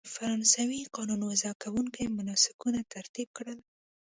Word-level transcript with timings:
فرانسوي 0.13 0.81
قانون 0.95 1.19
وضع 1.29 1.51
کوونکو 1.63 2.01
مناسکونه 2.17 2.79
ترتیب 2.93 3.27
کړل. 3.37 3.59